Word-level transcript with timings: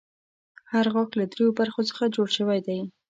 هر 0.71 0.85
غاښ 0.93 1.09
له 1.19 1.25
دریو 1.31 1.55
برخو 1.59 1.81
څخه 1.89 2.13
جوړ 2.15 2.27
شوی 2.37 2.59
دی. 2.67 2.79